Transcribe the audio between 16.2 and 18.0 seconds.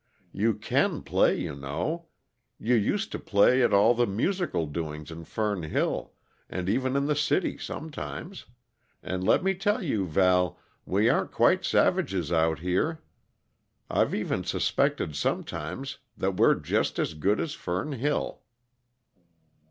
we're just as good as Fern